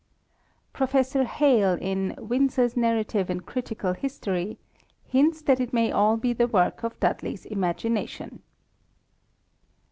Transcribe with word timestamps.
Professor 0.73 1.25
Hale, 1.25 1.77
in 1.79 2.15
Winsor's 2.17 2.75
Narrative 2.75 3.29
and 3.29 3.45
Critical 3.45 3.93
History, 3.93 4.57
hints 5.05 5.43
that 5.43 5.59
it 5.59 5.73
may 5.73 5.91
all 5.91 6.17
be 6.17 6.33
the 6.33 6.47
work 6.47 6.81
of 6.83 6.99
Dudley's 6.99 7.45
imagination. 7.45 8.41